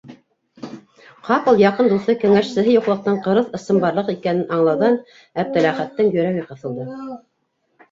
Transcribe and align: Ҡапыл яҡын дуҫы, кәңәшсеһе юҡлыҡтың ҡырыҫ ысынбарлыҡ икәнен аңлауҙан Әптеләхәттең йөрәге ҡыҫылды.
Ҡапыл 1.27 1.59
яҡын 1.63 1.89
дуҫы, 1.91 2.15
кәңәшсеһе 2.23 2.73
юҡлыҡтың 2.77 3.21
ҡырыҫ 3.29 3.53
ысынбарлыҡ 3.59 4.11
икәнен 4.15 4.57
аңлауҙан 4.59 4.99
Әптеләхәттең 5.47 6.13
йөрәге 6.17 6.51
ҡыҫылды. 6.51 6.91